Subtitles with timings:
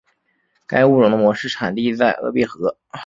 [0.65, 2.75] 该物种的模式产地在鄂毕河。